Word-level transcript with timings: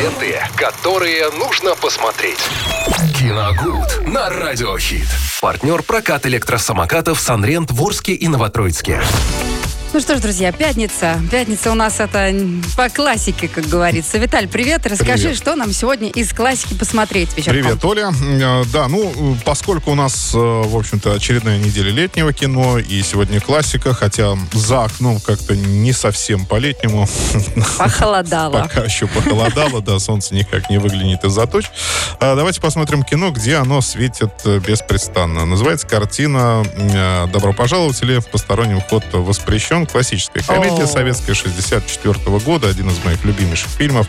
Ленты, 0.00 0.40
которые 0.56 1.28
нужно 1.32 1.74
посмотреть. 1.74 2.38
Киногуд 3.18 4.06
на 4.06 4.30
Радиохит. 4.30 5.06
Партнер 5.42 5.82
прокат 5.82 6.24
электросамокатов 6.24 7.20
Санрент 7.20 7.70
в 7.70 7.82
Орске 7.82 8.14
и 8.14 8.26
Новотроицке. 8.26 9.02
Ну 9.92 9.98
что 9.98 10.16
ж, 10.16 10.20
друзья, 10.20 10.52
пятница. 10.52 11.20
Пятница 11.32 11.72
у 11.72 11.74
нас 11.74 11.98
это 11.98 12.32
по 12.76 12.88
классике, 12.88 13.48
как 13.48 13.64
говорится. 13.66 14.18
Виталь, 14.18 14.46
привет. 14.46 14.86
Расскажи, 14.86 15.24
Привет. 15.24 15.36
что 15.36 15.56
нам 15.56 15.72
сегодня 15.72 16.08
из 16.10 16.32
классики 16.32 16.74
посмотреть 16.74 17.36
вечерком. 17.36 17.60
Привет, 17.62 17.84
Оля. 17.84 18.12
Э, 18.40 18.62
Да, 18.72 18.86
ну, 18.86 19.36
поскольку 19.44 19.90
у 19.90 19.94
нас, 19.96 20.30
э, 20.32 20.38
в 20.38 20.76
общем-то, 20.76 21.12
очередная 21.14 21.58
неделя 21.58 21.90
летнего 21.90 22.32
кино, 22.32 22.78
и 22.78 23.02
сегодня 23.02 23.40
классика, 23.40 23.92
хотя 23.92 24.38
за 24.52 24.84
окном 24.84 25.18
как-то 25.18 25.56
не 25.56 25.92
совсем 25.92 26.46
по-летнему. 26.46 27.08
Похолодало. 27.76 28.60
Пока 28.62 28.82
еще 28.84 29.08
похолодало, 29.08 29.82
да, 29.82 29.98
солнце 29.98 30.36
никак 30.36 30.70
не 30.70 30.78
выглянет 30.78 31.24
из-за 31.24 31.48
туч. 31.48 31.66
А, 32.20 32.36
Давайте 32.36 32.60
посмотрим 32.60 33.02
кино, 33.02 33.32
где 33.32 33.56
оно 33.56 33.80
светит 33.80 34.30
беспрестанно. 34.44 35.46
Называется 35.46 35.88
картина 35.88 36.62
э, 36.76 37.26
«Добро 37.32 37.52
пожаловать» 37.52 38.00
или 38.02 38.18
«В 38.20 38.28
постороннем 38.28 38.80
вход 38.80 39.02
воспрещен». 39.12 39.79
Классическая 39.86 40.42
комедия 40.42 40.84
О. 40.84 40.86
советская 40.86 41.34
64 41.34 42.38
года, 42.40 42.68
один 42.68 42.88
из 42.90 43.04
моих 43.04 43.24
любимейших 43.24 43.70
фильмов. 43.70 44.06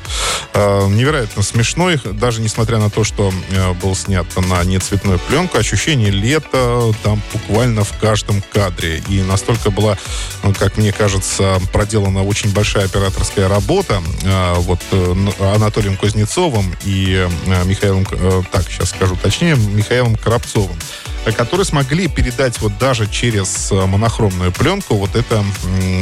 Э, 0.54 0.88
Невероятно 0.88 1.44
смешной, 1.44 2.00
даже 2.04 2.42
несмотря 2.42 2.78
на 2.78 2.90
то, 2.90 3.04
что 3.04 3.32
э, 3.50 3.74
был 3.74 3.96
снят 3.96 4.26
на 4.38 4.64
нецветную 4.64 5.20
пленку, 5.20 5.58
ощущение 5.58 6.12
лета 6.12 6.94
там 7.04 7.22
буквально 7.34 7.84
в 7.84 7.98
каждом 8.00 8.42
кадре. 8.54 9.02
И 9.10 9.22
настолько 9.22 9.72
была, 9.72 9.98
ну, 10.44 10.54
как 10.54 10.78
мне 10.78 10.92
кажется, 10.92 11.60
проделана 11.72 12.24
очень 12.24 12.52
большая 12.52 12.86
операторская 12.86 13.48
работа 13.48 14.02
э, 14.24 14.54
вот 14.58 14.80
э, 14.92 15.16
Анатолием 15.56 15.98
Кузнецовым 15.98 16.76
и 16.84 17.28
э, 17.46 17.64
Михаилом, 17.66 18.06
э, 18.12 18.42
так, 18.52 18.64
сейчас 18.70 18.90
скажу 18.90 19.16
точнее, 19.22 19.56
Михаилом 19.56 20.16
Коробцовым 20.16 20.78
которые 21.36 21.66
смогли 21.66 22.08
передать 22.08 22.60
вот 22.62 22.78
даже 22.80 23.08
через 23.08 23.72
э, 23.72 23.76
монохромную 23.86 24.52
пленку 24.52 24.96
вот 24.96 25.16
это 25.16 25.44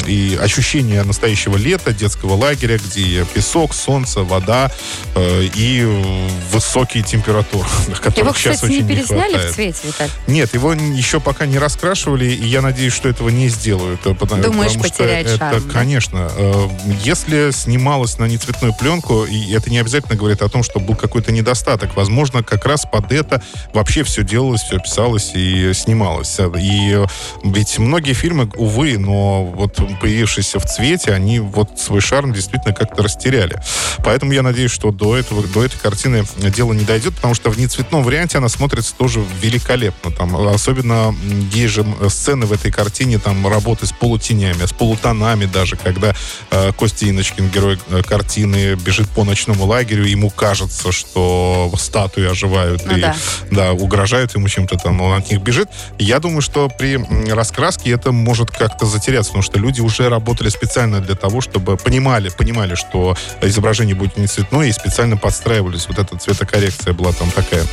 и 0.08 0.38
ощущение 0.42 1.04
настоящего 1.04 1.58
лета, 1.58 1.92
детского 1.94 2.36
лагеря, 2.36 2.78
где 2.78 3.26
песок, 3.34 3.74
солнце, 3.74 4.22
вода 4.24 4.72
э, 5.16 5.44
и 5.56 5.84
э, 5.86 6.28
высокие 6.52 7.04
температуры, 7.04 7.68
которых 8.02 8.18
Его, 8.18 8.34
сейчас 8.34 8.56
кстати, 8.56 8.72
не 8.72 8.78
очень 8.78 8.88
пересняли 8.88 9.30
хватает. 9.34 9.52
в 9.52 9.56
цвете, 9.56 9.80
Виталь? 9.84 10.10
Нет, 10.28 10.54
его 10.54 10.74
еще 10.74 11.20
пока 11.20 11.46
не 11.46 11.58
раскрашивали, 11.60 12.26
и 12.26 12.46
я 12.48 12.62
надеюсь, 12.62 12.94
что 12.94 13.10
этого 13.10 13.28
не 13.30 13.50
сделают. 13.50 14.00
э, 14.06 14.14
потому- 14.14 14.42
Думаешь, 14.42 14.72
потому 14.74 14.94
что 14.94 15.04
это, 15.04 15.38
шарм, 15.38 15.64
да? 15.68 15.74
конечно. 15.74 16.32
э, 16.34 16.70
Если 17.04 17.52
снималось 17.52 18.18
на 18.20 18.26
нецветную 18.26 18.74
пленку, 18.74 19.26
и 19.26 19.52
это 19.52 19.70
не 19.70 19.80
обязательно 19.80 20.16
говорит 20.16 20.42
о 20.42 20.48
том, 20.50 20.64
что 20.64 20.80
был 20.80 20.96
какой-то 20.96 21.32
недостаток. 21.34 21.96
Возможно, 21.98 22.42
как 22.42 22.66
раз 22.66 22.86
под 22.90 23.12
это 23.12 23.44
вообще 23.74 24.04
все 24.04 24.24
делалось, 24.24 24.62
все 24.62 24.80
писалось 24.80 25.09
и 25.18 25.74
снималось. 25.74 26.38
И 26.60 27.06
ведь 27.44 27.80
многие 27.80 28.14
фильмы, 28.14 28.50
увы, 28.56 28.98
но 28.98 29.44
вот 29.44 29.80
появившиеся 30.02 30.60
в 30.60 30.66
цвете, 30.66 31.14
они 31.14 31.40
вот 31.40 31.80
свой 31.80 32.02
шарм 32.02 32.34
действительно 32.34 32.74
как-то 32.74 33.04
растеряли. 33.04 33.62
Поэтому 34.04 34.32
я 34.32 34.42
надеюсь, 34.42 34.72
что 34.72 34.92
до 34.92 35.18
этого, 35.18 35.44
до 35.44 35.64
этой 35.64 35.78
картины 35.78 36.24
дело 36.38 36.74
не 36.74 36.86
дойдет, 36.86 37.16
потому 37.16 37.34
что 37.34 37.50
в 37.50 37.60
нецветном 37.60 38.04
варианте 38.04 38.38
она 38.38 38.50
смотрится 38.50 38.96
тоже 38.96 39.24
великолепно. 39.42 40.12
Там, 40.12 40.36
особенно 40.48 41.16
есть 41.54 41.74
же 41.74 41.86
сцены 42.10 42.46
в 42.46 42.54
этой 42.54 42.72
картине, 42.72 43.20
там, 43.20 43.48
работы 43.48 43.86
с 43.86 43.92
полутенями, 43.92 44.66
с 44.66 44.74
полутонами 44.74 45.46
даже, 45.46 45.76
когда 45.76 46.16
э, 46.52 46.72
Костя 46.74 47.10
Иночкин, 47.10 47.50
герой 47.50 47.80
э, 47.90 48.02
картины, 48.04 48.76
бежит 48.76 49.10
по 49.10 49.24
ночному 49.24 49.66
лагерю, 49.66 50.06
ему 50.06 50.30
кажется, 50.30 50.92
что 50.92 51.72
статуи 51.78 52.26
оживают 52.26 52.86
Ну 52.86 52.98
и 52.98 53.02
да. 53.02 53.16
да, 53.52 53.72
угрожают 53.74 54.36
ему 54.36 54.48
чем-то 54.48 54.78
там, 54.78 54.99
он 55.04 55.14
от 55.18 55.30
них 55.30 55.42
бежит. 55.42 55.70
Я 55.98 56.20
думаю, 56.20 56.42
что 56.42 56.70
при 56.70 57.00
раскраске 57.32 57.92
это 57.92 58.12
может 58.12 58.52
как-то 58.52 58.86
затеряться, 58.86 59.32
потому 59.32 59.44
что 59.44 59.60
люди 59.60 59.82
уже 59.82 60.10
работали 60.10 60.50
специально 60.50 61.00
для 61.00 61.16
того, 61.16 61.42
чтобы 61.42 61.78
понимали, 61.78 62.30
понимали, 62.30 62.76
что 62.76 63.16
изображение 63.42 63.96
будет 63.96 64.18
не 64.18 64.28
цветное, 64.28 64.68
и 64.68 64.72
специально 64.72 65.18
подстраивались. 65.18 65.88
Вот 65.88 66.00
эта 66.00 66.18
цветокоррекция 66.18 66.94
была 66.94 67.12
там 67.14 67.32
такая. 67.32 67.66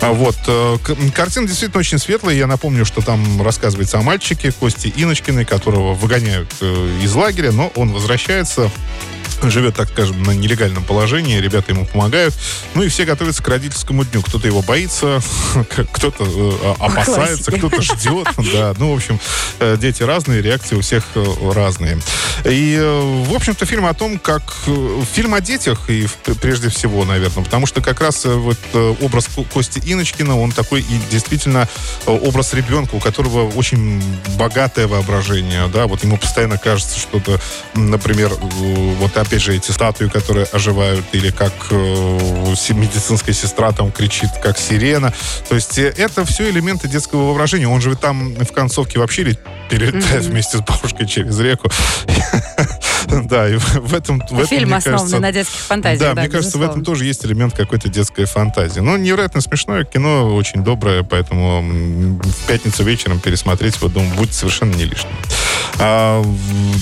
А 0.00 0.12
Вот. 0.12 0.36
э, 0.46 0.76
Картина 1.14 1.46
действительно 1.46 1.80
очень 1.80 1.98
светлая. 1.98 2.34
Я 2.34 2.46
напомню, 2.46 2.84
что 2.84 3.00
там 3.02 3.42
рассказывается 3.42 3.98
о 3.98 4.02
мальчике 4.02 4.52
Косте 4.52 4.92
Иночкиной, 4.96 5.44
которого 5.44 5.94
выгоняют 5.94 6.52
э, 6.60 6.98
из 7.02 7.14
лагеря, 7.14 7.52
но 7.52 7.70
он 7.74 7.92
возвращается 7.92 8.70
живет, 9.48 9.76
так 9.76 9.88
скажем, 9.88 10.22
на 10.22 10.32
нелегальном 10.32 10.84
положении, 10.84 11.38
ребята 11.38 11.72
ему 11.72 11.86
помогают, 11.86 12.34
ну 12.74 12.82
и 12.82 12.88
все 12.88 13.04
готовятся 13.04 13.42
к 13.42 13.48
родительскому 13.48 14.04
дню. 14.04 14.22
Кто-то 14.22 14.46
его 14.46 14.60
боится, 14.60 15.20
кто-то 15.92 16.24
э, 16.26 16.59
опасается, 16.78 17.50
Классика. 17.50 17.58
кто-то 17.68 17.82
ждет, 17.82 18.28
да, 18.52 18.74
ну, 18.78 18.92
в 18.92 18.96
общем, 18.96 19.20
э, 19.60 19.76
дети 19.78 20.02
разные, 20.02 20.42
реакции 20.42 20.76
у 20.76 20.80
всех 20.80 21.04
э, 21.14 21.24
разные. 21.54 21.98
И, 22.44 22.76
э, 22.78 23.24
в 23.28 23.34
общем-то, 23.34 23.66
фильм 23.66 23.86
о 23.86 23.94
том, 23.94 24.18
как... 24.18 24.42
э, 24.66 25.02
Фильм 25.12 25.34
о 25.34 25.40
детях, 25.40 25.88
и 25.90 26.06
прежде 26.40 26.68
всего, 26.68 27.04
наверное, 27.04 27.44
потому 27.44 27.66
что 27.66 27.80
как 27.80 28.00
раз 28.00 28.24
э, 28.24 28.32
вот 28.34 28.58
э, 28.72 28.94
образ 29.00 29.26
Ко- 29.34 29.44
Кости 29.44 29.80
Иночкина, 29.84 30.38
он 30.38 30.52
такой 30.52 30.80
и 30.80 31.00
действительно 31.10 31.68
э, 32.06 32.10
образ 32.10 32.54
ребенка, 32.54 32.94
у 32.94 33.00
которого 33.00 33.50
очень 33.50 34.02
богатое 34.38 34.86
воображение, 34.86 35.68
да, 35.68 35.86
вот 35.86 36.02
ему 36.04 36.16
постоянно 36.16 36.58
кажется 36.58 36.98
что-то, 36.98 37.40
например, 37.74 38.32
э, 38.32 38.94
вот 39.00 39.16
опять 39.16 39.42
же 39.42 39.54
эти 39.56 39.70
статуи, 39.70 40.06
которые 40.08 40.46
оживают, 40.52 41.04
или 41.12 41.30
как 41.30 41.52
э, 41.70 42.18
медицинская 42.70 43.34
сестра 43.34 43.72
там 43.72 43.90
кричит, 43.92 44.30
как 44.42 44.58
сирена. 44.58 45.12
То 45.48 45.54
есть 45.54 45.78
э, 45.78 45.92
это 45.96 46.24
все 46.24 46.49
элементы 46.50 46.88
детского 46.88 47.26
воображения. 47.26 47.68
Он 47.68 47.80
же 47.80 47.94
там 47.96 48.34
в 48.34 48.52
концовке 48.52 48.98
вообще 48.98 49.36
перелетает 49.68 50.22
Мгм. 50.22 50.30
вместе 50.32 50.58
с 50.58 50.60
бабушкой 50.60 51.06
через 51.06 51.38
реку. 51.40 51.70
Да, 53.24 53.48
и 53.48 53.56
в 53.56 53.94
этом... 53.94 54.18
в 54.20 54.34
этом, 54.34 54.46
Фильм 54.46 54.68
мне 54.68 54.76
основанный 54.76 54.98
кажется, 54.98 55.18
на 55.20 55.32
детских 55.32 55.58
фантазиях. 55.60 56.14
да, 56.14 56.20
мне 56.20 56.30
кажется, 56.30 56.58
в 56.58 56.62
этом 56.62 56.80
безусловно. 56.80 56.84
тоже 56.84 57.04
есть 57.06 57.24
элемент 57.24 57.56
какой-то 57.56 57.88
детской 57.88 58.24
фантазии. 58.26 58.80
Но 58.80 58.96
невероятно 58.98 59.40
смешное 59.40 59.84
кино, 59.84 60.34
очень 60.34 60.62
доброе, 60.62 61.02
поэтому 61.02 61.62
в 61.62 62.46
пятницу 62.46 62.84
вечером 62.84 63.18
пересмотреть, 63.18 63.80
вот, 63.80 63.92
думаю, 63.94 64.14
будет 64.16 64.34
совершенно 64.34 64.74
не 64.74 64.84
лишним. 64.84 65.10
А, 65.78 66.22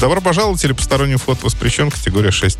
добро 0.00 0.21
пожаловать 0.21 0.62
или 0.65 0.73
посторонний 0.73 1.17
вход 1.17 1.43
воспрещен, 1.43 1.91
категория 1.91 2.31
6+. 2.31 2.59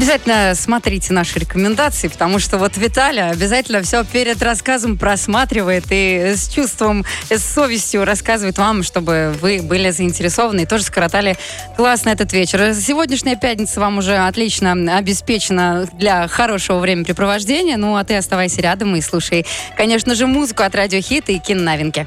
Обязательно 0.00 0.54
смотрите 0.54 1.12
наши 1.12 1.38
рекомендации, 1.38 2.08
потому 2.08 2.38
что 2.38 2.56
вот 2.56 2.78
Виталя 2.78 3.28
обязательно 3.28 3.82
все 3.82 4.02
перед 4.02 4.42
рассказом 4.42 4.96
просматривает 4.96 5.84
и 5.90 6.32
с 6.36 6.48
чувством, 6.48 7.04
с 7.28 7.44
совестью 7.44 8.06
рассказывает 8.06 8.56
вам, 8.56 8.82
чтобы 8.82 9.36
вы 9.42 9.60
были 9.60 9.90
заинтересованы 9.90 10.62
и 10.62 10.66
тоже 10.66 10.84
скоротали 10.84 11.36
классно 11.76 12.08
этот 12.08 12.32
вечер. 12.32 12.72
Сегодняшняя 12.72 13.36
пятница 13.36 13.78
вам 13.78 13.98
уже 13.98 14.16
отлично 14.16 14.72
обеспечена 14.96 15.86
для 15.92 16.28
хорошего 16.28 16.78
времяпрепровождения. 16.78 17.76
Ну, 17.76 17.96
а 17.96 18.02
ты 18.02 18.16
оставайся 18.16 18.62
рядом 18.62 18.96
и 18.96 19.02
слушай, 19.02 19.44
конечно 19.76 20.14
же, 20.14 20.26
музыку 20.26 20.62
от 20.62 20.74
Радио 20.74 21.02
Хит 21.02 21.28
и 21.28 21.38
киноновинки. 21.38 22.06